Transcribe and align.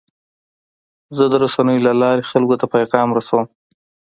زه 1.15 1.23
د 1.31 1.33
رسنیو 1.43 1.83
له 1.87 1.93
لارې 2.01 2.29
خلکو 2.31 2.59
ته 2.61 2.65
پیغام 2.75 3.09
رسوم. 3.17 3.45